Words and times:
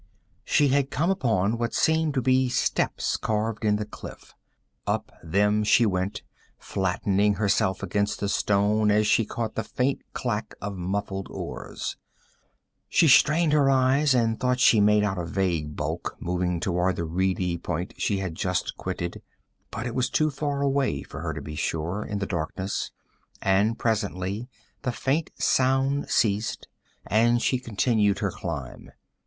She 0.43 0.69
had 0.69 0.89
come 0.89 1.11
upon 1.11 1.59
what 1.59 1.75
seemed 1.75 2.15
to 2.15 2.23
be 2.23 2.49
steps 2.49 3.17
carved 3.17 3.63
in 3.63 3.75
the 3.75 3.85
cliff. 3.85 4.33
Up 4.87 5.11
them 5.21 5.63
she 5.63 5.85
went, 5.85 6.23
flattening 6.57 7.35
herself 7.35 7.83
against 7.83 8.19
the 8.19 8.27
stone 8.27 8.89
as 8.89 9.05
she 9.05 9.25
caught 9.25 9.53
the 9.53 9.63
faint 9.63 10.01
clack 10.13 10.55
of 10.59 10.75
muffled 10.75 11.27
oars. 11.29 11.97
She 12.89 13.07
strained 13.07 13.53
her 13.53 13.69
eyes 13.69 14.15
and 14.15 14.39
thought 14.39 14.59
she 14.59 14.81
made 14.81 15.03
out 15.03 15.19
a 15.19 15.23
vague 15.23 15.75
bulk 15.75 16.17
moving 16.19 16.59
toward 16.59 16.95
the 16.95 17.03
reedy 17.03 17.59
point 17.59 17.93
she 17.99 18.17
had 18.17 18.33
just 18.33 18.75
quitted. 18.77 19.21
But 19.69 19.85
it 19.85 19.93
was 19.93 20.09
too 20.09 20.31
far 20.31 20.63
away 20.63 21.03
for 21.03 21.21
her 21.21 21.31
to 21.33 21.43
be 21.43 21.53
sure, 21.55 22.03
in 22.03 22.17
the 22.17 22.25
darkness, 22.25 22.89
and 23.39 23.77
presently 23.77 24.49
the 24.81 24.91
faint 24.91 25.29
sound 25.37 26.09
ceased, 26.09 26.67
and 27.05 27.39
she 27.39 27.59
continued 27.59 28.17
her 28.17 28.31
climb. 28.31 28.89